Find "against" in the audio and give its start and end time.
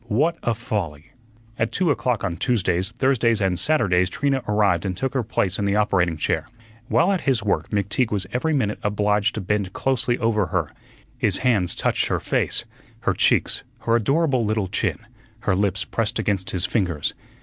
16.17-16.49